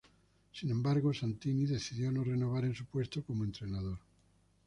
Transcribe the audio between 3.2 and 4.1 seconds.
como entrenador.